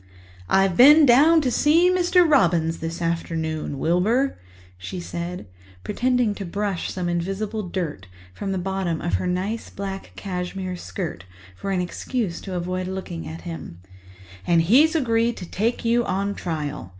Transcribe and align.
"I've 0.49 0.75
been 0.75 1.05
down 1.05 1.41
to 1.41 1.51
see 1.51 1.91
Mr. 1.91 2.27
Robins 2.27 2.79
this 2.79 3.03
afternoon, 3.03 3.77
Wilbur," 3.77 4.35
she 4.75 4.99
said, 4.99 5.45
pretending 5.83 6.33
to 6.33 6.43
brush 6.43 6.89
some 6.91 7.07
invisible 7.07 7.69
dust 7.69 8.07
from 8.33 8.51
the 8.51 8.57
bottom 8.57 8.99
of 8.99 9.13
her 9.21 9.27
nice 9.27 9.69
black 9.69 10.13
cashmere 10.15 10.75
skirt 10.75 11.25
for 11.55 11.69
an 11.69 11.81
excuse 11.81 12.41
to 12.41 12.55
avoid 12.55 12.87
looking 12.87 13.27
at 13.27 13.41
him, 13.41 13.79
"and 14.47 14.63
he's 14.63 14.95
agreed 14.95 15.37
to 15.37 15.45
take 15.45 15.85
you 15.85 16.03
on 16.03 16.33
trial. 16.33 16.89